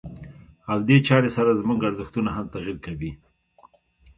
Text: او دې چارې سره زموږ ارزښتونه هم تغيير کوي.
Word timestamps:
او 0.71 0.77
دې 0.87 0.97
چارې 1.07 1.29
سره 1.37 1.57
زموږ 1.59 1.79
ارزښتونه 1.89 2.29
هم 2.37 2.45
تغيير 2.55 2.77
کوي. 2.85 3.11